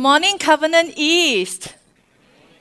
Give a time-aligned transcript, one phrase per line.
[0.00, 1.74] Morning, Covenant East.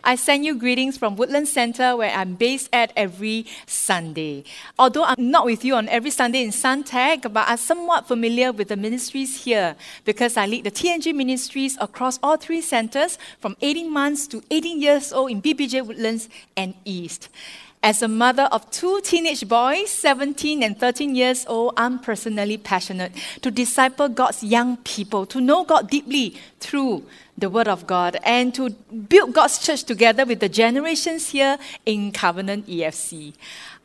[0.03, 4.43] I send you greetings from Woodland Center, where I'm based at every Sunday.
[4.77, 8.67] Although I'm not with you on every Sunday in Suntec, but I'm somewhat familiar with
[8.67, 13.91] the ministries here because I lead the TNG ministries across all three centers from 18
[13.91, 16.27] months to 18 years old in BBJ Woodlands
[16.57, 17.29] and East.
[17.81, 23.13] As a mother of two teenage boys, 17 and 13 years old, I'm personally passionate
[23.41, 27.05] to disciple God's young people, to know God deeply through
[27.37, 32.11] the Word of God, and to build God's church together with the generations here in
[32.11, 33.33] Covenant EFC.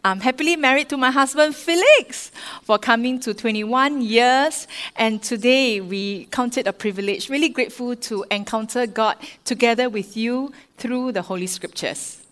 [0.05, 6.27] I'm happily married to my husband Felix for coming to 21 years, and today we
[6.33, 11.47] count it a privilege, really grateful to encounter God together with you through the Holy
[11.47, 12.24] Scriptures.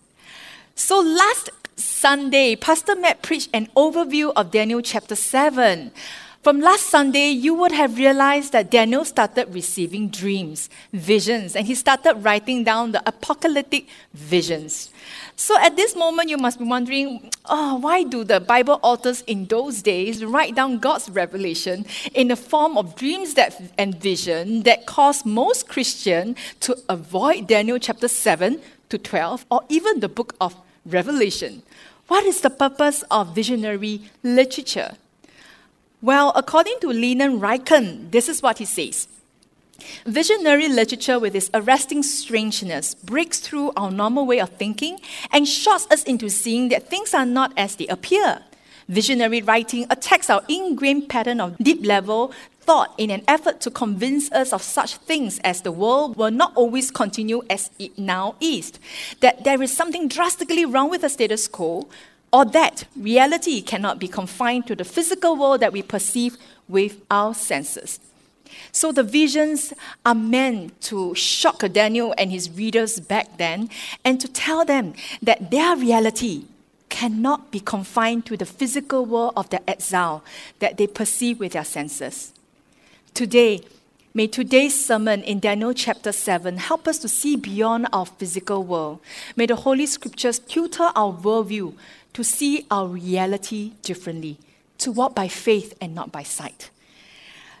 [0.75, 5.91] So last Sunday, Pastor Matt preached an overview of Daniel chapter 7.
[6.41, 11.75] From last Sunday, you would have realized that Daniel started receiving dreams, visions, and he
[11.75, 14.89] started writing down the apocalyptic visions.
[15.35, 19.45] So at this moment, you must be wondering, oh, why do the Bible authors in
[19.45, 24.87] those days write down God's revelation in the form of dreams that, and vision that
[24.87, 30.55] cause most Christians to avoid Daniel chapter 7 to 12 or even the book of
[30.85, 31.63] Revelation?
[32.07, 34.95] What is the purpose of visionary literature?
[36.01, 39.07] Well, according to Leland Ryken, this is what he says.
[40.05, 44.99] Visionary literature, with its arresting strangeness, breaks through our normal way of thinking
[45.31, 48.43] and shocks us into seeing that things are not as they appear.
[48.89, 52.33] Visionary writing attacks our ingrained pattern of deep level
[52.65, 56.53] thought in an effort to convince us of such things as the world will not
[56.55, 58.73] always continue as it now is,
[59.19, 61.87] that there is something drastically wrong with the status quo,
[62.31, 66.37] or that reality cannot be confined to the physical world that we perceive
[66.67, 67.99] with our senses.
[68.71, 69.73] So the visions
[70.05, 73.69] are meant to shock Daniel and his readers back then
[74.03, 76.45] and to tell them that their reality
[76.89, 80.23] cannot be confined to the physical world of the exile
[80.59, 82.33] that they perceive with their senses.
[83.13, 83.61] Today,
[84.15, 88.99] May today's sermon in Daniel chapter 7 help us to see beyond our physical world.
[89.35, 91.75] May the Holy Scriptures tutor our worldview
[92.13, 94.37] to see our reality differently,
[94.77, 96.69] to walk by faith and not by sight.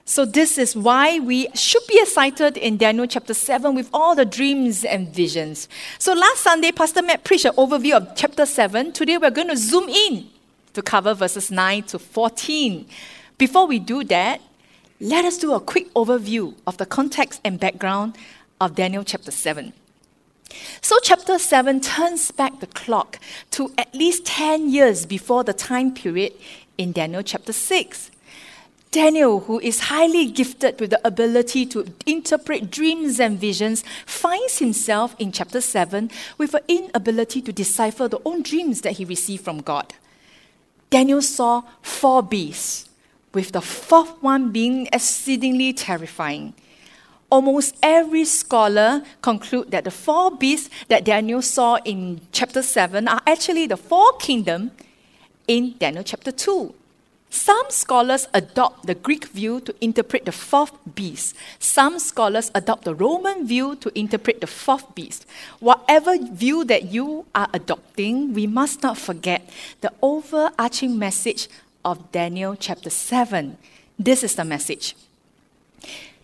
[0.05, 4.25] So, this is why we should be excited in Daniel chapter 7 with all the
[4.25, 5.67] dreams and visions.
[5.97, 8.91] So, last Sunday, Pastor Matt preached an overview of chapter 7.
[8.91, 10.27] Today, we're going to zoom in
[10.73, 12.85] to cover verses 9 to 14.
[13.37, 14.39] Before we do that,
[15.03, 18.17] let us do a quick overview of the context and background
[18.61, 19.73] of Daniel chapter 7.
[20.79, 23.19] So, chapter 7 turns back the clock
[23.51, 26.31] to at least 10 years before the time period
[26.77, 28.11] in Daniel chapter 6.
[28.91, 35.17] Daniel, who is highly gifted with the ability to interpret dreams and visions, finds himself
[35.19, 39.59] in chapter 7 with an inability to decipher the own dreams that he received from
[39.59, 39.95] God.
[40.89, 42.87] Daniel saw four beasts
[43.33, 46.53] with the fourth one being exceedingly terrifying.
[47.29, 53.21] Almost every scholar conclude that the four beasts that Daniel saw in chapter 7 are
[53.25, 54.71] actually the four kingdoms
[55.47, 56.75] in Daniel chapter 2.
[57.33, 61.35] Some scholars adopt the Greek view to interpret the fourth beast.
[61.57, 65.25] Some scholars adopt the Roman view to interpret the fourth beast.
[65.59, 69.49] Whatever view that you are adopting, we must not forget
[69.81, 71.49] the overarching message
[71.85, 73.57] of Daniel chapter 7.
[73.99, 74.95] This is the message.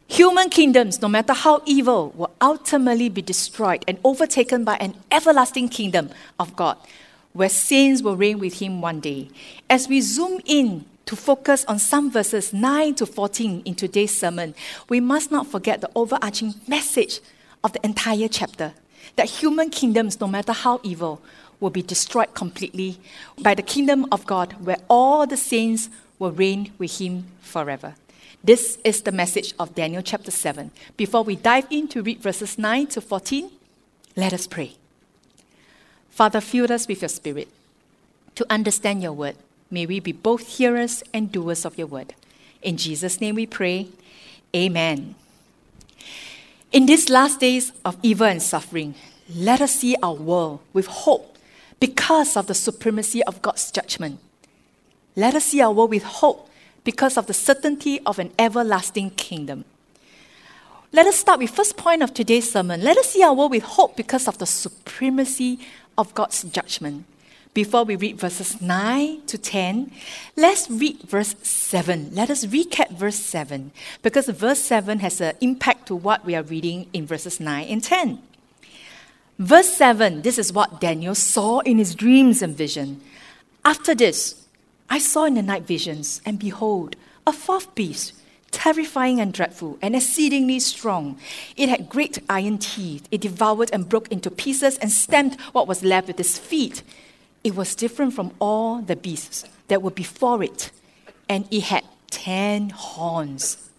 [0.07, 5.69] Human kingdoms, no matter how evil, will ultimately be destroyed and overtaken by an everlasting
[5.69, 6.77] kingdom of God,
[7.33, 9.29] where saints will reign with Him one day.
[9.69, 14.55] As we zoom in to focus on some verses 9 to 14 in today's sermon,
[14.89, 17.19] we must not forget the overarching message
[17.63, 18.73] of the entire chapter
[19.15, 21.21] that human kingdoms, no matter how evil,
[21.59, 22.97] will be destroyed completely
[23.39, 27.95] by the kingdom of God, where all the saints will reign with him forever.
[28.43, 30.71] This is the message of Daniel chapter 7.
[30.95, 33.49] Before we dive in to read verses 9 to 14,
[34.15, 34.75] let us pray.
[36.09, 37.49] Father, fill us with your spirit
[38.35, 39.35] to understand your word.
[39.69, 42.13] May we be both hearers and doers of your word.
[42.61, 43.87] In Jesus' name we pray.
[44.55, 45.15] Amen.
[46.71, 48.95] In these last days of evil and suffering,
[49.33, 51.37] let us see our world with hope
[51.79, 54.19] because of the supremacy of God's judgment.
[55.15, 56.49] Let us see our world with hope
[56.83, 59.65] because of the certainty of an everlasting kingdom.
[60.91, 62.81] Let us start with first point of today's sermon.
[62.81, 65.59] Let us see our world with hope because of the supremacy
[65.97, 67.05] of God's judgment.
[67.53, 69.91] Before we read verses 9 to 10,
[70.35, 72.11] let's read verse 7.
[72.13, 73.71] Let us recap verse 7
[74.01, 77.83] because verse 7 has an impact to what we are reading in verses 9 and
[77.83, 78.21] 10.
[79.39, 82.99] Verse 7, this is what Daniel saw in his dreams and vision.
[83.63, 84.45] After this,
[84.89, 88.11] I saw in the night visions, and behold, a fourth beast,
[88.51, 91.17] terrifying and dreadful, and exceedingly strong.
[91.55, 93.07] It had great iron teeth.
[93.11, 96.83] It devoured and broke into pieces and stamped what was left with its feet.
[97.41, 100.69] It was different from all the beasts that were before it,
[101.29, 103.69] and it had ten horns.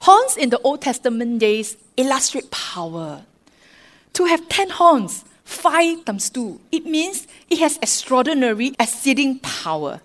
[0.00, 3.22] Horns in the Old Testament days illustrate power.
[4.18, 10.00] To have 10 horns, 5 times 2, it means it has extraordinary, exceeding power.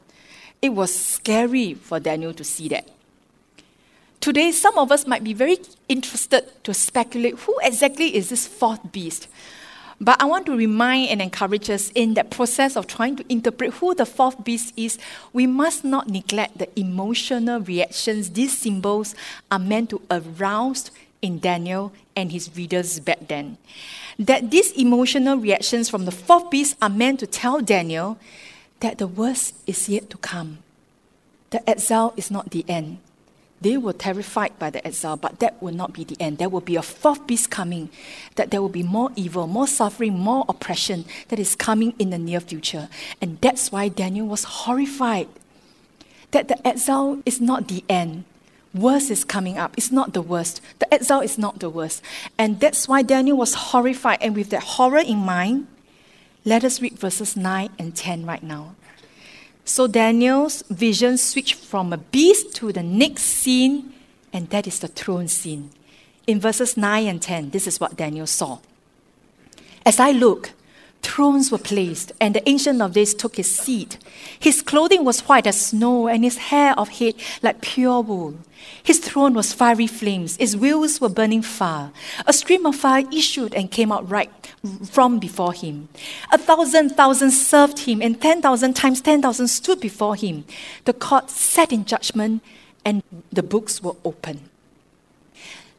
[0.61, 2.87] It was scary for Daniel to see that.
[4.19, 5.57] Today, some of us might be very
[5.89, 9.27] interested to speculate who exactly is this fourth beast.
[9.99, 13.73] But I want to remind and encourage us in that process of trying to interpret
[13.73, 14.99] who the fourth beast is,
[15.33, 19.15] we must not neglect the emotional reactions these symbols
[19.49, 20.91] are meant to arouse
[21.23, 23.57] in Daniel and his readers back then.
[24.19, 28.19] That these emotional reactions from the fourth beast are meant to tell Daniel
[28.81, 30.59] that the worst is yet to come.
[31.49, 32.99] The exile is not the end.
[33.61, 36.37] They were terrified by the exile, but that will not be the end.
[36.37, 37.89] There will be a fourth beast coming,
[38.35, 42.17] that there will be more evil, more suffering, more oppression that is coming in the
[42.17, 42.89] near future.
[43.21, 45.29] And that's why Daniel was horrified
[46.31, 48.25] that the exile is not the end
[48.73, 49.73] worse is coming up.
[49.77, 50.61] It's not the worst.
[50.79, 52.01] The exile is not the worst.
[52.37, 54.19] And that's why Daniel was horrified.
[54.21, 55.67] And with that horror in mind,
[56.45, 58.75] let us read verses 9 and 10 right now.
[59.65, 63.93] So Daniel's vision switched from a beast to the next scene,
[64.33, 65.69] and that is the throne scene.
[66.27, 68.59] In verses 9 and 10, this is what Daniel saw.
[69.85, 70.51] As I look,
[71.03, 73.97] Thrones were placed, and the Ancient of Days took his seat.
[74.39, 78.35] His clothing was white as snow, and his hair of head like pure wool.
[78.83, 81.91] His throne was fiery flames, his wheels were burning fire.
[82.27, 84.29] A stream of fire issued and came out right
[84.91, 85.87] from before him.
[86.33, 90.43] A thousand thousand served him, and ten thousand times ten thousand stood before him.
[90.83, 92.43] The court sat in judgment,
[92.83, 94.41] and the books were opened.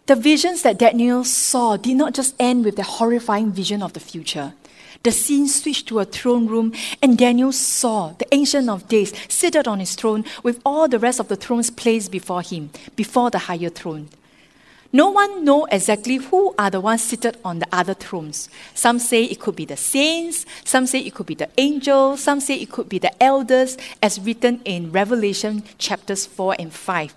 [0.06, 4.00] The visions that Daniel saw did not just end with the horrifying vision of the
[4.00, 4.54] future
[5.04, 9.68] the scene switched to a throne room, and Daniel saw the Ancient of Days seated
[9.68, 13.38] on his throne with all the rest of the thrones placed before him, before the
[13.38, 14.08] higher throne.
[14.92, 18.48] No one know exactly who are the ones seated on the other thrones.
[18.74, 22.40] Some say it could be the saints, some say it could be the angels, some
[22.40, 27.12] say it could be the elders, as written in Revelation chapters 4 and 5.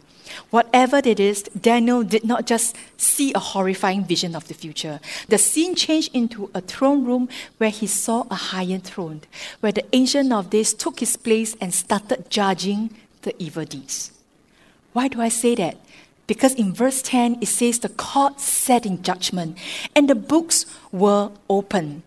[0.49, 4.99] Whatever it is, Daniel did not just see a horrifying vision of the future.
[5.27, 9.21] The scene changed into a throne room where he saw a higher throne,
[9.59, 14.11] where the Ancient of Days took his place and started judging the evil deeds.
[14.93, 15.77] Why do I say that?
[16.27, 19.57] Because in verse 10 it says the court sat in judgment
[19.95, 22.03] and the books were open.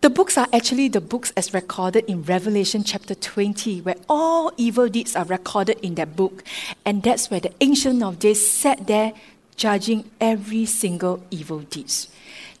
[0.00, 4.88] The books are actually the books as recorded in Revelation chapter 20, where all evil
[4.88, 6.42] deeds are recorded in that book.
[6.86, 9.12] And that's where the Ancient of Days sat there
[9.56, 12.08] judging every single evil deeds.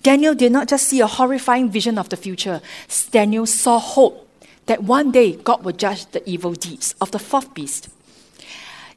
[0.02, 2.60] Daniel did not just see a horrifying vision of the future,
[3.10, 4.28] Daniel saw hope
[4.66, 7.88] that one day God will judge the evil deeds of the fourth beast.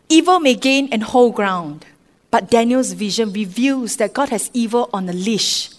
[0.09, 1.85] Evil may gain and hold ground,
[2.29, 5.69] but Daniel's vision reveals that God has evil on a leash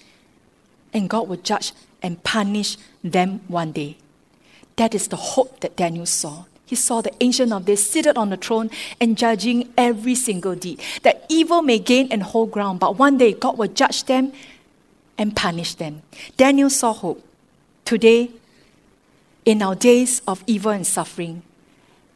[0.95, 1.73] and God will judge
[2.05, 3.97] and punish them one day.
[4.77, 6.45] That is the hope that Daniel saw.
[6.67, 8.71] He saw the Ancient of Days seated on the throne
[9.01, 10.81] and judging every single deed.
[11.03, 14.33] That evil may gain and hold ground, but one day God will judge them
[15.17, 16.03] and punish them.
[16.37, 17.25] Daniel saw hope.
[17.85, 18.31] Today,
[19.45, 21.43] in our days of evil and suffering,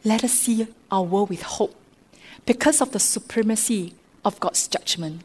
[0.03, 1.75] let us see our world with hope
[2.45, 3.93] because of the supremacy
[4.25, 5.21] of God's judgment.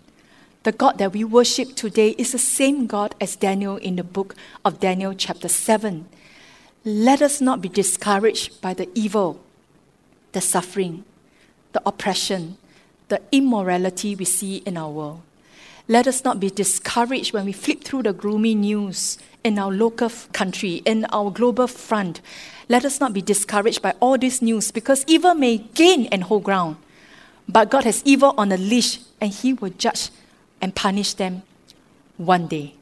[0.65, 4.35] The God that we worship today is the same God as Daniel in the book
[4.65, 6.07] of Daniel, chapter 7.
[6.87, 9.39] Let us not be discouraged by the evil,
[10.33, 11.05] the suffering,
[11.73, 12.57] the oppression,
[13.09, 15.21] the immorality we see in our world.
[15.87, 20.11] Let us not be discouraged when we flip through the gloomy news in our local
[20.33, 22.23] country, in our global front.
[22.71, 26.45] Let us not be discouraged by all this news because evil may gain and hold
[26.45, 26.77] ground.
[27.47, 30.09] But God has evil on a leash and He will judge
[30.65, 31.43] and punish them
[32.17, 32.73] one day.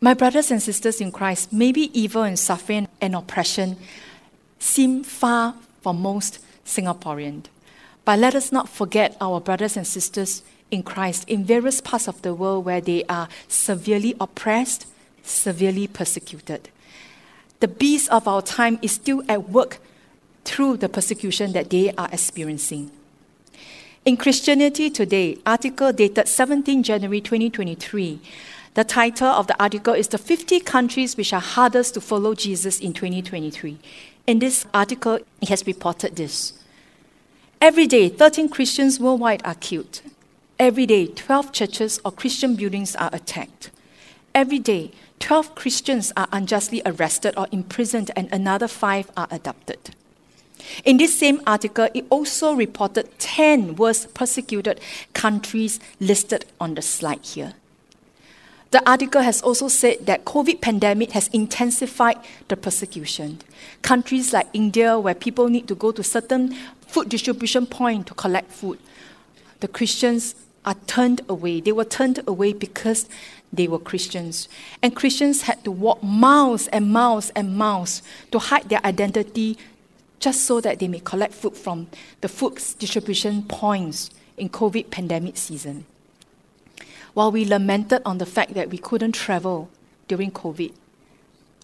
[0.00, 3.76] My brothers and sisters in Christ, maybe evil and suffering and oppression
[4.60, 7.46] seem far from most Singaporeans.
[8.04, 12.22] But let us not forget our brothers and sisters in Christ in various parts of
[12.22, 14.86] the world where they are severely oppressed,
[15.24, 16.68] severely persecuted.
[17.58, 19.78] The beast of our time is still at work
[20.44, 22.92] through the persecution that they are experiencing.
[24.06, 28.20] In Christianity Today, article dated 17 January 2023,
[28.74, 32.78] the title of the article is The 50 Countries Which Are Hardest to Follow Jesus
[32.78, 33.76] in 2023.
[34.28, 36.52] In this article, it has reported this.
[37.60, 40.02] Every day, 13 Christians worldwide are killed.
[40.56, 43.72] Every day, 12 churches or Christian buildings are attacked.
[44.36, 49.96] Every day, 12 Christians are unjustly arrested or imprisoned, and another five are adopted.
[50.84, 54.80] In this same article, it also reported 10 worst persecuted
[55.12, 57.54] countries listed on the slide here.
[58.72, 62.18] The article has also said that COVID pandemic has intensified
[62.48, 63.38] the persecution.
[63.82, 66.54] Countries like India, where people need to go to certain
[66.86, 68.78] food distribution point to collect food,
[69.60, 71.60] the Christians are turned away.
[71.60, 73.08] They were turned away because
[73.52, 74.48] they were Christians.
[74.82, 79.56] And Christians had to walk miles and miles and miles to hide their identity
[80.18, 81.88] just so that they may collect food from
[82.20, 85.86] the food distribution points in COVID pandemic season
[87.16, 89.70] while we lamented on the fact that we couldn't travel
[90.06, 90.70] during COVID,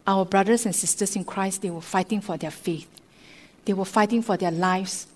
[0.07, 2.89] our brothers and sisters in Christ, they were fighting for their faith.
[3.67, 5.09] They were fighting for their lives,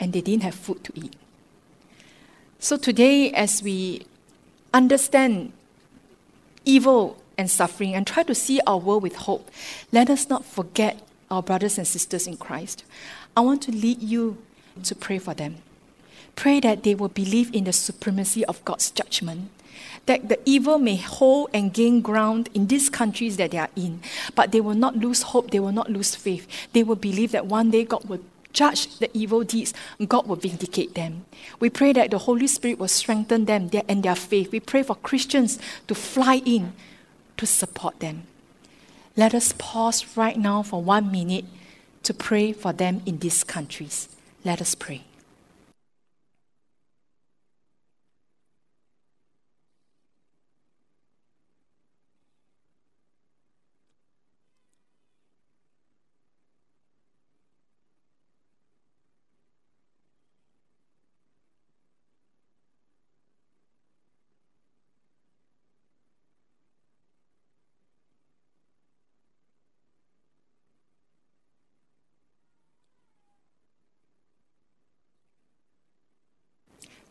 [0.00, 1.14] and they didn't have food to eat.
[2.58, 4.06] So today, as we
[4.72, 5.52] understand
[6.64, 9.50] evil and suffering and try to see our world with hope,
[9.92, 12.84] let us not forget our brothers and sisters in Christ.
[13.36, 14.38] I want to lead you
[14.82, 15.56] to pray for them.
[16.36, 19.50] Pray that they will believe in the supremacy of God's judgment,
[20.06, 24.00] that the evil may hold and gain ground in these countries that they are in,
[24.34, 26.46] but they will not lose hope, they will not lose faith.
[26.72, 28.20] They will believe that one day God will
[28.52, 29.74] judge the evil deeds,
[30.08, 31.24] God will vindicate them.
[31.60, 34.50] We pray that the Holy Spirit will strengthen them and their faith.
[34.50, 36.72] We pray for Christians to fly in
[37.36, 38.24] to support them.
[39.20, 41.44] Let us pause right now for one minute
[42.04, 44.08] to pray for them in these countries.
[44.46, 45.09] Let us pray.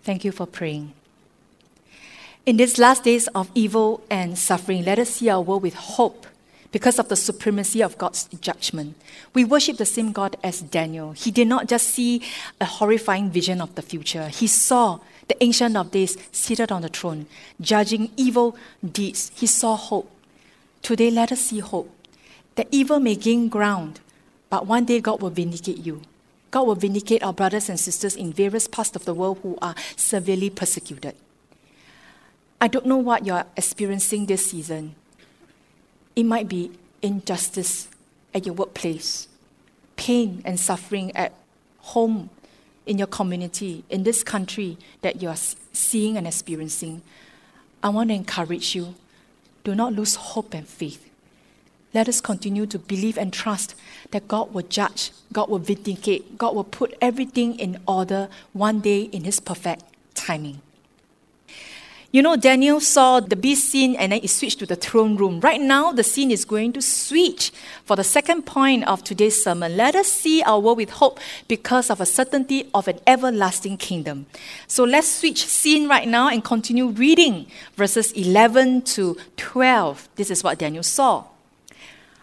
[0.10, 0.94] Thank you for praying.
[2.44, 6.26] In these last days of evil and suffering, let us see our world with hope
[6.72, 8.96] because of the supremacy of God's judgment.
[9.36, 11.12] We worship the same God as Daniel.
[11.12, 12.24] He did not just see
[12.60, 14.98] a horrifying vision of the future, he saw
[15.28, 17.28] the Ancient of Days seated on the throne,
[17.62, 19.32] judging evil deeds.
[19.36, 20.10] He saw hope.
[20.82, 21.94] Today, let us see hope
[22.56, 24.00] that evil may gain ground,
[24.50, 26.02] but one day God will vindicate you.
[26.52, 29.76] God will vindicate our brothers and sisters in various parts of the world who are
[29.96, 31.16] severely persecuted.
[32.62, 34.96] I don't know what you're experiencing this season.
[36.16, 37.88] It might be injustice
[38.34, 39.28] at your workplace,
[39.96, 41.34] pain and suffering at
[41.80, 42.30] home,
[42.86, 47.04] in your community, in this country that you're seeing and experiencing.
[47.84, 48.96] I want to encourage you
[49.64, 51.09] do not lose hope and faith.
[51.94, 53.76] Let us continue to believe and trust
[54.12, 59.04] that God will judge, God will vindicate, God will put everything in order one day
[59.04, 60.62] in His perfect timing.
[62.12, 65.40] You know, Daniel saw the beast scene and then it switched to the throne room.
[65.42, 67.52] Right now, the scene is going to switch
[67.86, 69.78] for the second point of today's sermon.
[69.78, 74.26] Let us see our world with hope because of a certainty of an everlasting kingdom.
[74.66, 80.10] So let's switch scene right now and continue reading verses 11 to 12.
[80.16, 81.26] This is what Daniel saw.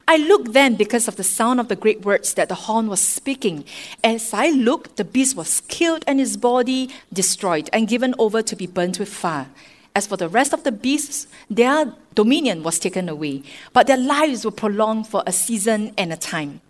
[0.08, 3.00] I looked then because of the sound of the great words that the horn was
[3.00, 3.64] speaking.
[4.04, 8.54] As I looked, the beast was killed and his body destroyed and given over to
[8.54, 9.48] be burnt with fire.
[9.96, 14.44] As for the rest of the beasts, their dominion was taken away, but their lives
[14.44, 16.60] were prolonged for a season and a time.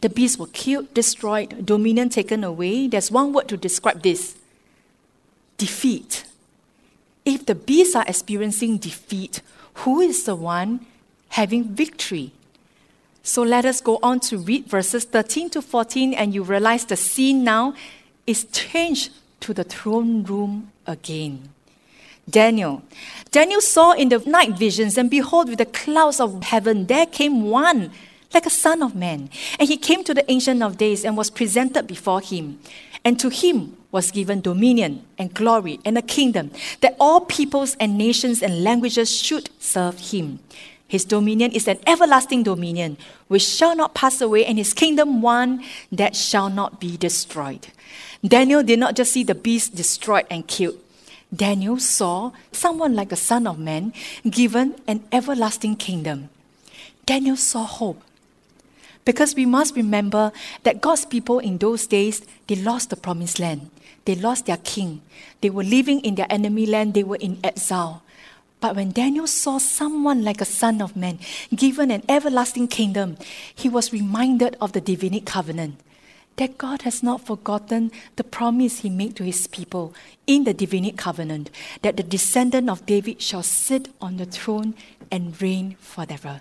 [0.00, 2.86] The beasts were killed, destroyed, dominion taken away.
[2.86, 4.36] There's one word to describe this
[5.56, 6.24] defeat.
[7.24, 9.40] If the beasts are experiencing defeat,
[9.74, 10.86] who is the one
[11.32, 12.30] having victory.
[13.22, 16.96] So let us go on to read verses 13 to 14, and you realize the
[16.96, 17.74] scene now
[18.26, 19.10] is changed
[19.40, 21.48] to the throne room again.
[22.28, 22.82] Daniel.
[23.30, 27.44] Daniel saw in the night visions, and behold, with the clouds of heaven, there came
[27.48, 27.90] one
[28.34, 29.30] like a son of man.
[29.58, 32.60] And he came to the Ancient of Days and was presented before him.
[33.04, 37.96] And to him was given dominion and glory and a kingdom, that all peoples and
[37.96, 40.40] nations and languages should serve him.
[40.92, 45.64] His dominion is an everlasting dominion which shall not pass away, and his kingdom one
[45.90, 47.68] that shall not be destroyed.
[48.20, 50.76] Daniel did not just see the beast destroyed and killed.
[51.34, 53.94] Daniel saw someone like the Son of Man
[54.28, 56.28] given an everlasting kingdom.
[57.06, 58.02] Daniel saw hope.
[59.06, 60.30] Because we must remember
[60.62, 63.70] that God's people in those days, they lost the promised land.
[64.04, 65.00] They lost their king.
[65.40, 66.92] They were living in their enemy land.
[66.92, 68.02] They were in exile.
[68.62, 71.18] But when Daniel saw someone like a son of man
[71.52, 73.18] given an everlasting kingdom,
[73.52, 75.80] he was reminded of the Davidic covenant
[76.36, 79.92] that God has not forgotten the promise he made to his people
[80.28, 81.50] in the Davidic covenant
[81.82, 84.74] that the descendant of David shall sit on the throne
[85.10, 86.40] and reign forever.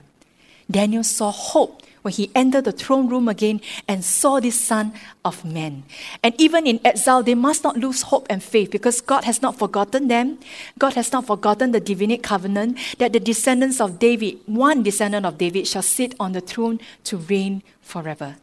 [0.70, 4.93] Daniel saw hope when he entered the throne room again and saw this Son
[5.24, 5.84] of Man.
[6.24, 9.58] And even in exile, they must not lose hope and faith because God has not
[9.58, 10.39] forgotten them.
[10.79, 15.38] God has not forgotten the Davidic covenant that the descendants of David, one descendant of
[15.38, 18.38] David, shall sit on the throne to reign forever.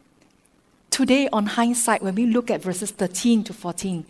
[0.89, 4.05] Today, on hindsight, when we look at verses 13 to 14,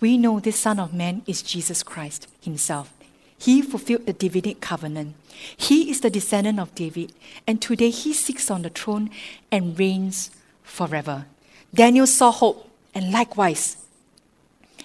[0.00, 2.92] we know this Son of Man is Jesus Christ Himself.
[3.38, 5.14] He fulfilled the Davidic covenant.
[5.56, 7.12] He is the descendant of David,
[7.46, 9.10] and today he sits on the throne
[9.50, 10.30] and reigns
[10.62, 11.26] forever.
[11.74, 13.76] Daniel saw hope, and likewise,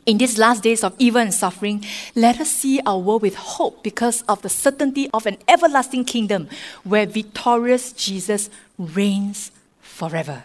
[0.05, 3.83] in these last days of evil and suffering, let us see our world with hope
[3.83, 6.49] because of the certainty of an everlasting kingdom
[6.83, 10.43] where victorious Jesus reigns forever.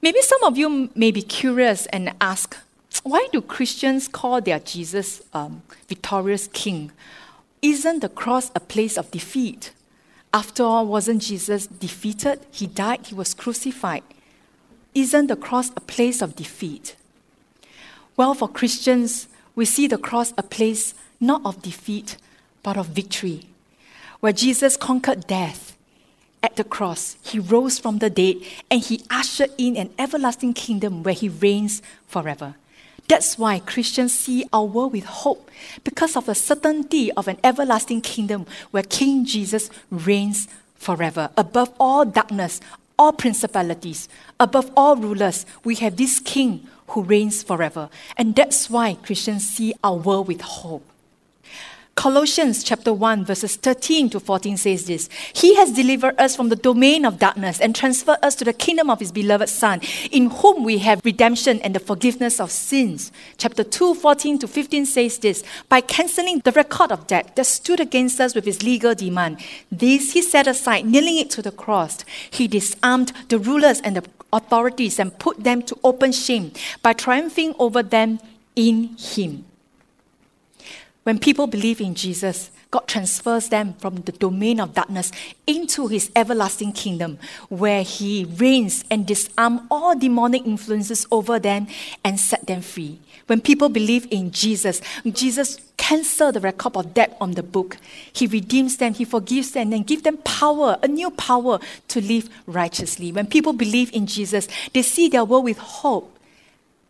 [0.00, 2.56] Maybe some of you may be curious and ask,
[3.02, 6.92] why do Christians call their Jesus um, victorious king?
[7.66, 9.72] Isn't the cross a place of defeat?
[10.32, 12.38] After all, wasn't Jesus defeated?
[12.52, 14.04] He died, he was crucified.
[14.94, 16.94] Isn't the cross a place of defeat?
[18.16, 19.26] Well, for Christians,
[19.56, 22.18] we see the cross a place not of defeat,
[22.62, 23.48] but of victory,
[24.20, 25.76] where Jesus conquered death
[26.44, 27.16] at the cross.
[27.20, 28.36] He rose from the dead
[28.70, 32.54] and he ushered in an everlasting kingdom where he reigns forever.
[33.08, 35.50] That's why Christians see our world with hope
[35.84, 41.30] because of the certainty of an everlasting kingdom where King Jesus reigns forever.
[41.36, 42.60] Above all darkness,
[42.98, 44.08] all principalities,
[44.40, 47.88] above all rulers, we have this King who reigns forever.
[48.16, 50.84] And that's why Christians see our world with hope.
[51.96, 56.54] Colossians chapter 1 verses 13 to 14 says this He has delivered us from the
[56.54, 59.80] domain of darkness and transferred us to the kingdom of his beloved Son,
[60.12, 63.10] in whom we have redemption and the forgiveness of sins.
[63.38, 67.80] Chapter 2 14 to 15 says this By cancelling the record of debt that stood
[67.80, 69.40] against us with his legal demand,
[69.72, 72.04] this he set aside, nailing it to the cross.
[72.30, 74.04] He disarmed the rulers and the
[74.34, 78.20] authorities and put them to open shame by triumphing over them
[78.54, 79.46] in him.
[81.06, 85.12] When people believe in Jesus, God transfers them from the domain of darkness
[85.46, 91.68] into his everlasting kingdom, where he reigns and disarms all demonic influences over them
[92.02, 92.98] and set them free.
[93.28, 97.76] When people believe in Jesus, Jesus cancels the record of debt on the book.
[98.12, 102.28] He redeems them, he forgives them, and gives them power, a new power to live
[102.48, 103.12] righteously.
[103.12, 106.15] When people believe in Jesus, they see their world with hope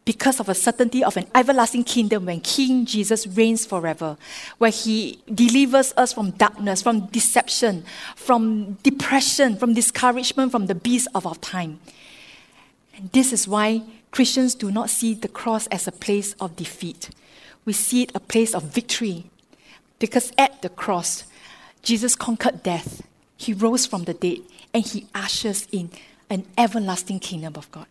[0.07, 4.17] because of a certainty of an everlasting kingdom when King Jesus reigns forever,
[4.57, 11.09] where he delivers us from darkness, from deception, from depression, from discouragement, from the beast
[11.15, 11.81] of our time.
[12.97, 17.11] And this is why Christians do not see the cross as a place of defeat.
[17.65, 19.29] We see it a place of victory.
[19.99, 21.25] Because at the cross,
[21.83, 23.03] Jesus conquered death.
[23.37, 24.39] He rose from the dead
[24.73, 25.91] and he ushers in
[26.31, 27.87] an everlasting kingdom of God.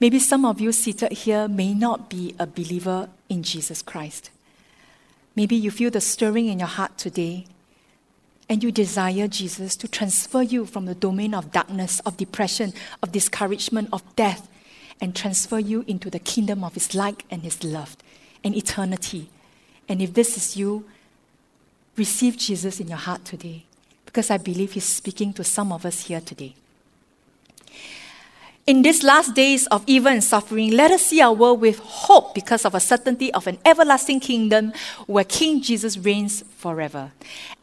[0.00, 4.30] Maybe some of you seated here may not be a believer in Jesus Christ.
[5.34, 7.46] Maybe you feel the stirring in your heart today
[8.48, 13.12] and you desire Jesus to transfer you from the domain of darkness, of depression, of
[13.12, 14.48] discouragement, of death,
[15.00, 17.96] and transfer you into the kingdom of His light and His love
[18.42, 19.28] and eternity.
[19.88, 20.86] And if this is you,
[21.96, 23.64] receive Jesus in your heart today
[24.06, 26.54] because I believe He's speaking to some of us here today.
[28.68, 32.34] In these last days of evil and suffering, let us see our world with hope
[32.34, 34.74] because of a certainty of an everlasting kingdom
[35.06, 37.10] where King Jesus reigns forever.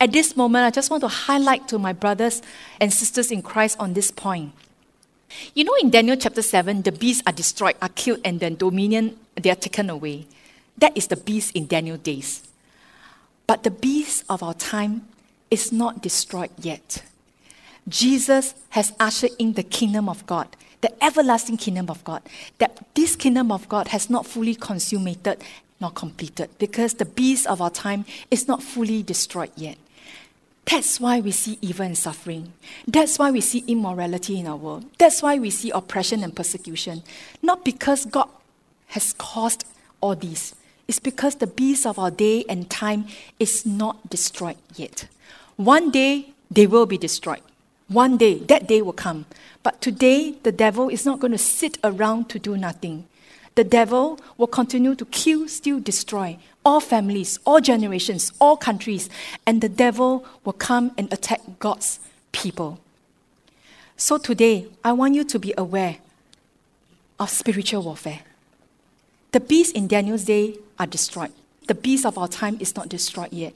[0.01, 2.41] At this moment, I just want to highlight to my brothers
[2.81, 4.53] and sisters in Christ on this point.
[5.53, 9.15] You know, in Daniel chapter 7, the beasts are destroyed, are killed, and then dominion,
[9.35, 10.25] they are taken away.
[10.75, 12.47] That is the beast in Daniel days.
[13.45, 15.07] But the beast of our time
[15.51, 17.03] is not destroyed yet.
[17.87, 20.47] Jesus has ushered in the kingdom of God,
[20.81, 22.21] the everlasting kingdom of God.
[22.59, 25.43] That this kingdom of God has not fully consummated
[25.79, 29.77] nor completed because the beast of our time is not fully destroyed yet.
[30.65, 32.53] That's why we see evil and suffering.
[32.87, 34.85] That's why we see immorality in our world.
[34.97, 37.03] That's why we see oppression and persecution.
[37.43, 38.29] Not because God
[38.87, 39.65] has caused
[40.01, 40.55] all these,
[40.87, 43.07] it's because the beast of our day and time
[43.39, 45.07] is not destroyed yet.
[45.55, 47.41] One day they will be destroyed.
[47.87, 49.25] One day, that day will come.
[49.61, 53.07] But today, the devil is not going to sit around to do nothing.
[53.55, 59.09] The devil will continue to kill, steal, destroy all families, all generations, all countries,
[59.45, 61.99] and the devil will come and attack God's
[62.31, 62.79] people.
[63.95, 65.97] So today, I want you to be aware
[67.19, 68.21] of spiritual warfare.
[69.31, 71.31] The beasts in Daniel's day are destroyed.
[71.67, 73.53] The beast of our time is not destroyed yet.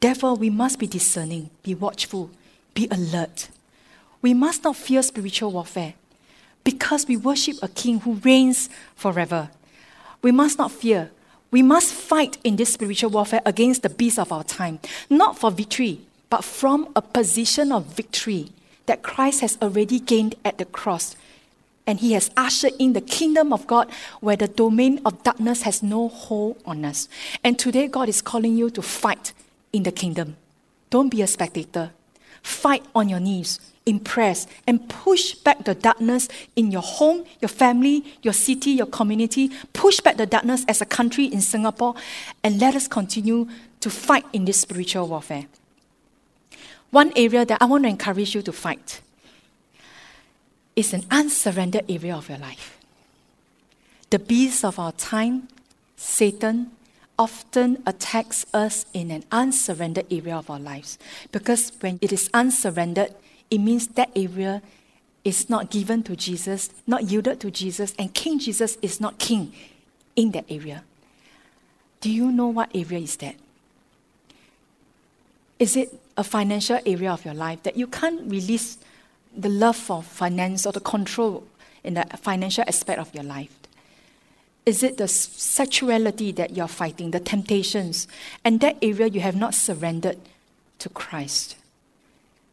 [0.00, 2.30] Therefore, we must be discerning, be watchful,
[2.74, 3.48] be alert.
[4.22, 5.94] We must not fear spiritual warfare
[6.64, 9.50] because we worship a king who reigns forever.
[10.22, 11.10] We must not fear.
[11.50, 14.78] We must fight in this spiritual warfare against the beasts of our time,
[15.08, 18.50] not for victory, but from a position of victory
[18.86, 21.16] that Christ has already gained at the cross.
[21.86, 25.82] And he has ushered in the kingdom of God where the domain of darkness has
[25.82, 27.08] no hold on us.
[27.42, 29.32] And today, God is calling you to fight
[29.72, 30.36] in the kingdom.
[30.90, 31.90] Don't be a spectator.
[32.42, 38.04] Fight on your knees impress and push back the darkness in your home, your family,
[38.22, 39.50] your city, your community.
[39.72, 41.94] Push back the darkness as a country in Singapore
[42.44, 43.48] and let us continue
[43.80, 45.46] to fight in this spiritual warfare.
[46.90, 49.00] One area that I want to encourage you to fight
[50.76, 52.78] is an unsurrendered area of your life.
[54.10, 55.48] The beast of our time,
[55.96, 56.72] Satan,
[57.18, 60.98] often attacks us in an unsurrendered area of our lives.
[61.30, 63.14] Because when it is unsurrendered,
[63.50, 64.62] it means that area
[65.24, 69.52] is not given to Jesus, not yielded to Jesus, and King Jesus is not king
[70.16, 70.82] in that area.
[72.00, 73.36] Do you know what area is that?
[75.58, 78.78] Is it a financial area of your life that you can't release
[79.36, 81.44] the love for finance or the control
[81.84, 83.54] in the financial aspect of your life?
[84.64, 88.08] Is it the sexuality that you're fighting, the temptations,
[88.44, 90.18] and that area you have not surrendered
[90.78, 91.56] to Christ?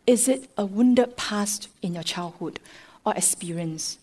[0.08, 2.62] Is it a wounded past in your childhood
[3.06, 3.98] or experience?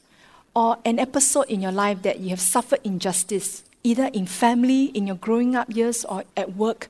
[0.55, 5.07] Or an episode in your life that you have suffered injustice, either in family, in
[5.07, 6.89] your growing up years, or at work,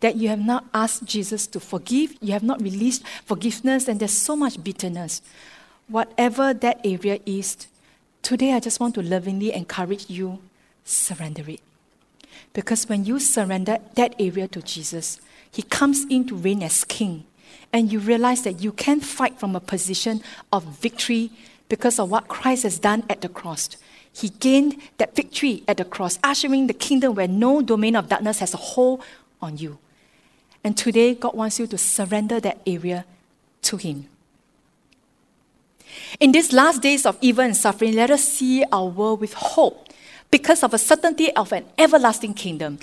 [0.00, 4.12] that you have not asked Jesus to forgive, you have not released forgiveness, and there's
[4.12, 5.22] so much bitterness.
[5.88, 7.66] Whatever that area is,
[8.20, 10.38] today I just want to lovingly encourage you
[10.84, 11.60] surrender it.
[12.52, 15.18] Because when you surrender that area to Jesus,
[15.50, 17.24] He comes in to reign as King
[17.72, 21.30] and you realize that you can fight from a position of victory
[21.68, 23.70] because of what Christ has done at the cross.
[24.12, 28.40] He gained that victory at the cross, ushering the kingdom where no domain of darkness
[28.40, 29.02] has a hold
[29.40, 29.78] on you.
[30.64, 33.04] And today, God wants you to surrender that area
[33.62, 34.08] to Him.
[36.18, 39.89] In these last days of evil and suffering, let us see our world with hope
[40.30, 42.78] because of a certainty of an everlasting kingdom.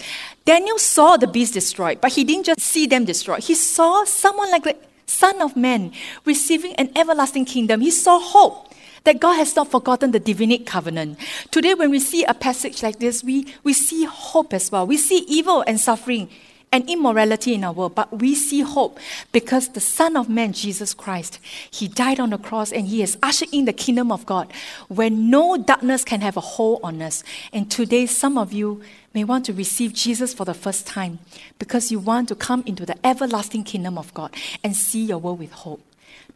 [0.45, 3.43] Daniel saw the beast destroyed, but he didn't just see them destroyed.
[3.43, 5.93] He saw someone like the Son of Man
[6.25, 7.81] receiving an everlasting kingdom.
[7.81, 8.73] He saw hope
[9.05, 11.17] that God has not forgotten the Davidic covenant.
[11.49, 14.85] Today, when we see a passage like this, we, we see hope as well.
[14.85, 16.29] We see evil and suffering
[16.71, 18.99] and immorality in our world, but we see hope
[19.31, 21.39] because the Son of Man, Jesus Christ,
[21.71, 24.51] He died on the cross and He has ushered in the kingdom of God
[24.87, 27.23] where no darkness can have a hold on us.
[27.53, 28.81] And today, some of you
[29.13, 31.19] may want to receive Jesus for the first time
[31.57, 35.39] because you want to come into the everlasting kingdom of God and see your world
[35.39, 35.81] with hope.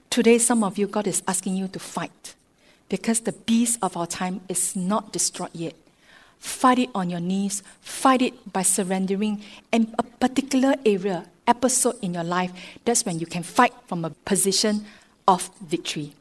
[0.10, 2.36] Today, some of you, God is asking you to fight
[2.90, 5.76] because the beast of our time is not destroyed yet.
[6.42, 7.62] Fight it on your knees.
[7.82, 12.52] Fight it by surrendering in a particular area, episode in your life.
[12.84, 14.86] That's when you can fight from a position
[15.28, 16.14] of victory.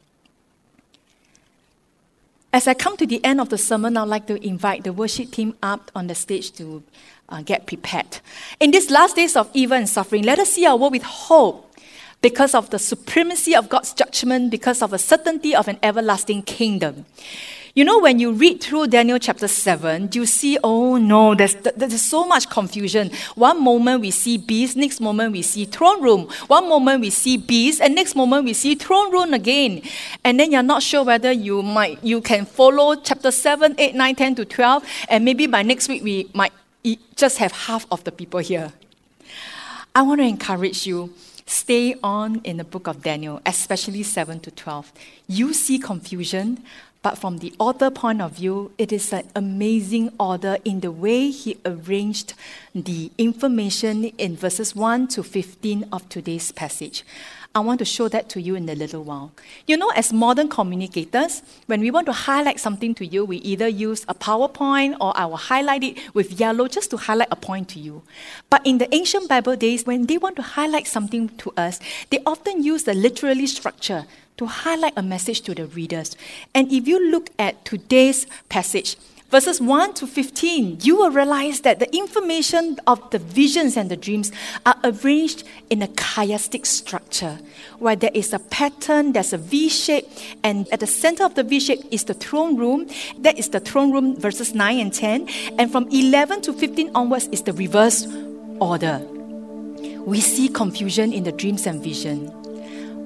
[2.52, 5.30] As I come to the end of the sermon, I'd like to invite the worship
[5.30, 6.82] team up on the stage to
[7.30, 8.18] uh, get prepared.
[8.60, 11.72] In these last days of evil and suffering, let us see our world with hope
[12.20, 17.06] because of the supremacy of God's judgment, because of the certainty of an everlasting kingdom.
[17.74, 22.02] You know, when you read through Daniel chapter 7, you see, oh no, there's, there's
[22.02, 23.12] so much confusion.
[23.36, 26.28] One moment we see beast, next moment we see throne room.
[26.48, 29.82] One moment we see beast, and next moment we see throne room again.
[30.24, 34.14] And then you're not sure whether you might you can follow chapter 7, 8, 9,
[34.16, 36.52] 10 to 12, and maybe by next week we might
[37.14, 38.72] just have half of the people here.
[39.94, 41.14] I want to encourage you
[41.46, 44.92] stay on in the book of Daniel, especially 7 to 12.
[45.28, 46.62] You see confusion,
[47.02, 51.30] but from the author point of view, it is an amazing order in the way
[51.30, 52.34] he arranged
[52.74, 57.04] the information in verses 1 to 15 of today's passage.
[57.52, 59.32] I want to show that to you in a little while.
[59.66, 63.66] You know, as modern communicators, when we want to highlight something to you, we either
[63.66, 67.68] use a PowerPoint or I will highlight it with yellow just to highlight a point
[67.70, 68.02] to you.
[68.50, 72.20] But in the ancient Bible days, when they want to highlight something to us, they
[72.24, 74.06] often use the literary structure
[74.40, 76.16] to highlight a message to the readers.
[76.54, 78.96] And if you look at today's passage,
[79.28, 83.98] verses 1 to 15, you will realize that the information of the visions and the
[83.98, 84.32] dreams
[84.64, 87.38] are arranged in a chiastic structure
[87.80, 90.08] where there is a pattern, there's a V shape,
[90.42, 92.88] and at the center of the V shape is the throne room.
[93.18, 95.28] That is the throne room, verses 9 and 10.
[95.58, 98.06] And from 11 to 15 onwards is the reverse
[98.58, 99.00] order.
[100.06, 102.39] We see confusion in the dreams and vision.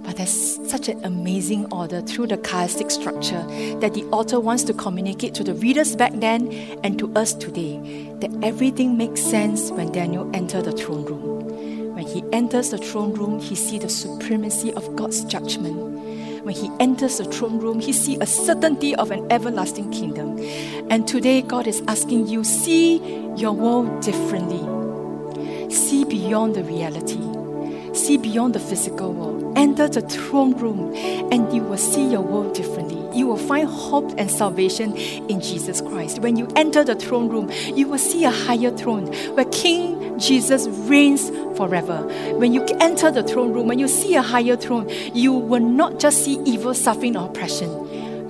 [0.05, 3.43] But there's such an amazing order through the chiastic structure
[3.81, 6.53] that the author wants to communicate to the readers back then
[6.85, 11.95] and to us today that everything makes sense when Daniel entered the throne room.
[11.95, 15.77] When he enters the throne room, he sees the supremacy of God's judgment.
[16.45, 20.38] When he enters the throne room, he sees a certainty of an everlasting kingdom.
[20.90, 22.99] And today, God is asking you see
[23.37, 24.61] your world differently.
[25.71, 27.35] See beyond the reality
[27.95, 29.34] see beyond the physical world.
[29.57, 30.93] Enter the throne room
[31.33, 33.01] and you will see your world differently.
[33.17, 36.19] You will find hope and salvation in Jesus Christ.
[36.19, 40.67] When you enter the throne room, you will see a higher throne where King Jesus
[40.88, 42.03] reigns forever.
[42.37, 46.01] When you enter the throne room, when you see a higher throne, you will not
[46.01, 47.71] just see evil, suffering, or oppression.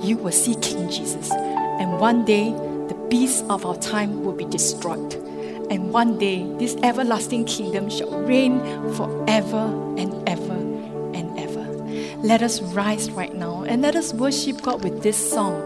[0.00, 1.30] You will see King Jesus.
[1.32, 2.50] And one day,
[2.88, 5.24] the beasts of our time will be destroyed
[5.70, 8.60] and one day, this everlasting kingdom shall reign
[8.94, 10.43] forever and ever and ever.
[12.24, 15.60] Let us rise right now and let us worship God with this song.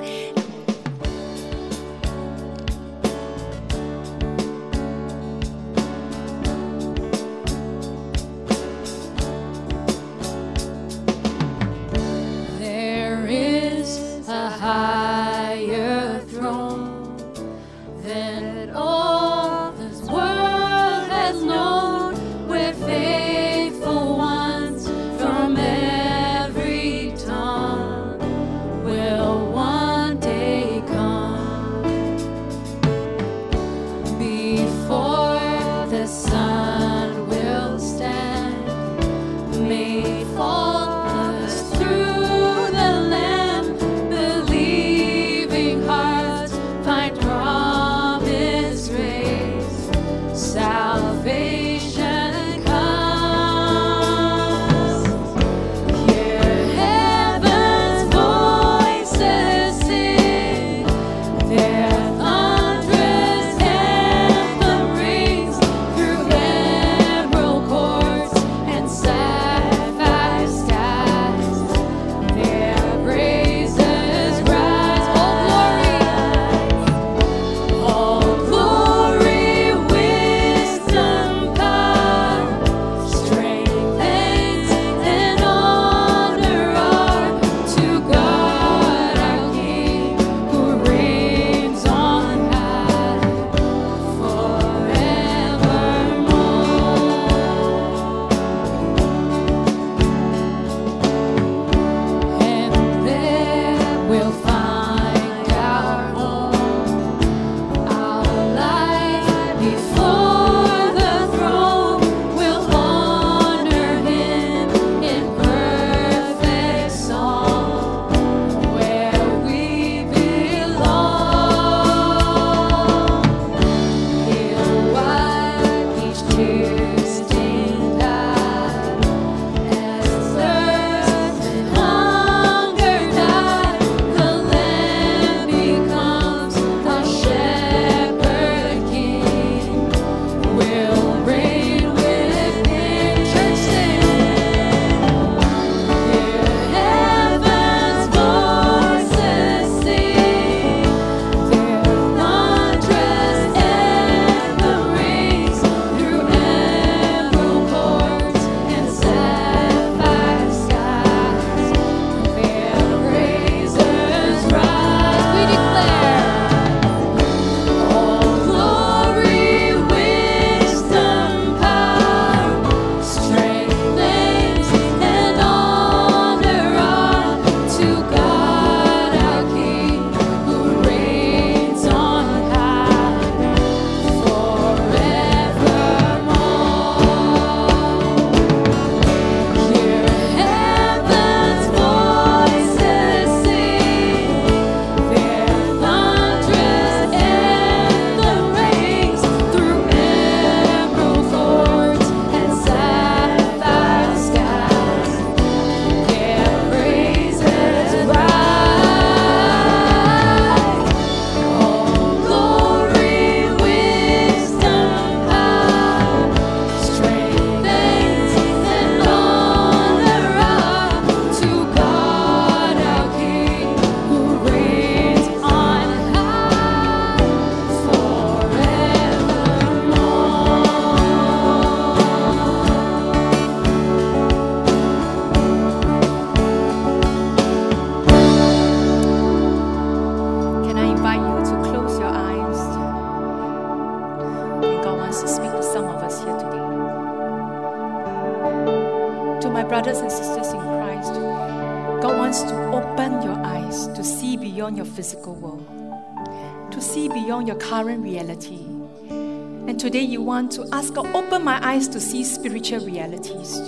[259.69, 263.61] And today you want to ask God, open my eyes to see spiritual realities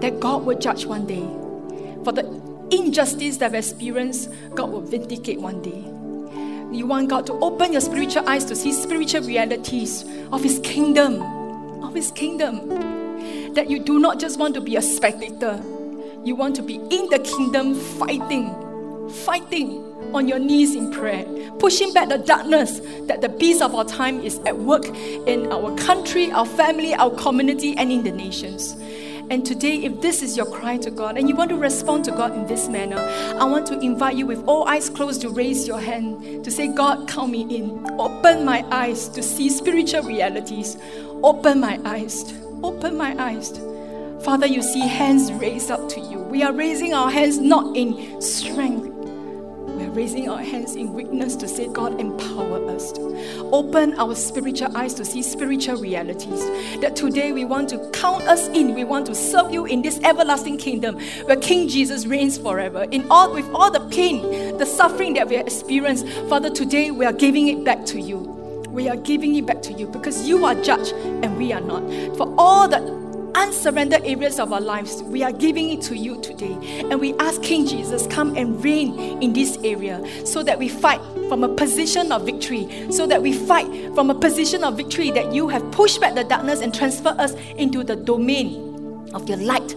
[0.00, 1.22] that God will judge one day.
[2.02, 2.26] For the
[2.72, 5.84] injustice that we've experienced, God will vindicate one day.
[6.76, 11.22] You want God to open your spiritual eyes to see spiritual realities of His kingdom,
[11.84, 13.54] of His kingdom.
[13.54, 15.62] That you do not just want to be a spectator,
[16.24, 18.52] you want to be in the kingdom fighting,
[19.10, 21.24] fighting on your knees in prayer,
[21.58, 25.76] pushing back the darkness that the beast of our time is at work in our
[25.76, 28.76] country, our family, our community, and in the nations.
[29.30, 32.10] And today, if this is your cry to God and you want to respond to
[32.10, 32.98] God in this manner,
[33.38, 36.66] I want to invite you with all eyes closed to raise your hand to say,
[36.66, 37.86] God, count me in.
[38.00, 40.76] Open my eyes to see spiritual realities.
[41.22, 42.34] Open my eyes.
[42.64, 43.56] Open my eyes.
[44.24, 46.18] Father, you see hands raised up to you.
[46.18, 48.89] We are raising our hands not in strength,
[49.80, 52.92] we're raising our hands in weakness to say, God, empower us.
[53.50, 56.44] Open our spiritual eyes to see spiritual realities.
[56.80, 58.74] That today we want to count us in.
[58.74, 62.84] We want to serve you in this everlasting kingdom where King Jesus reigns forever.
[62.90, 67.06] In all, with all the pain, the suffering that we have experienced, Father, today we
[67.06, 68.18] are giving it back to you.
[68.68, 71.82] We are giving it back to you because you are judge and we are not.
[72.18, 72.99] For all the
[73.40, 76.52] unsurrendered areas of our lives, we are giving it to you today.
[76.90, 81.00] And we ask King Jesus, come and reign in this area so that we fight
[81.28, 85.32] from a position of victory, so that we fight from a position of victory that
[85.32, 89.74] you have pushed back the darkness and transfer us into the domain of your light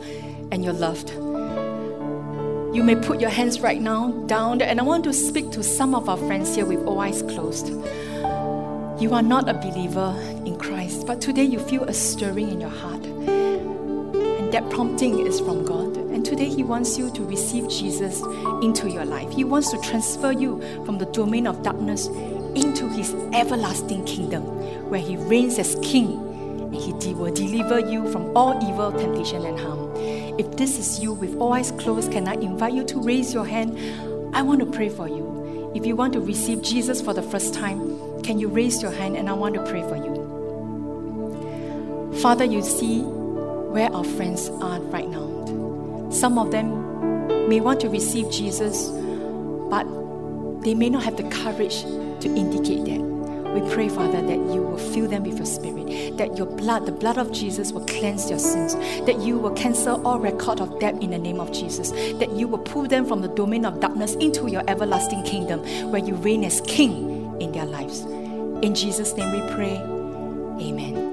[0.52, 1.02] and your love.
[2.76, 5.64] You may put your hands right now down, there, and I want to speak to
[5.64, 7.70] some of our friends here with all eyes closed.
[9.02, 12.70] You are not a believer in Christ, but today you feel a stirring in your
[12.70, 13.13] heart
[14.54, 15.98] that prompting is from God.
[15.98, 18.22] And today He wants you to receive Jesus
[18.62, 19.32] into your life.
[19.34, 22.06] He wants to transfer you from the domain of darkness
[22.56, 24.44] into His everlasting kingdom,
[24.92, 26.12] where He reigns as King
[26.62, 29.92] and He will deliver you from all evil, temptation, and harm.
[30.40, 33.46] If this is you with all eyes closed, can I invite you to raise your
[33.46, 33.76] hand?
[34.36, 35.72] I want to pray for you.
[35.74, 39.18] If you want to receive Jesus for the first time, can you raise your hand
[39.18, 40.30] and I want to pray for you?
[42.22, 43.04] Father, you see
[43.74, 46.10] where our friends are right now.
[46.12, 48.90] Some of them may want to receive Jesus,
[49.70, 49.84] but
[50.64, 53.02] they may not have the courage to indicate that.
[53.54, 56.92] We pray, Father, that you will fill them with your spirit, that your blood, the
[56.92, 58.76] blood of Jesus, will cleanse their sins,
[59.06, 62.48] that you will cancel all record of debt in the name of Jesus, that you
[62.48, 65.60] will pull them from the domain of darkness into your everlasting kingdom
[65.92, 68.02] where you reign as King in their lives.
[68.64, 69.78] In Jesus' name we pray.
[70.68, 71.13] Amen.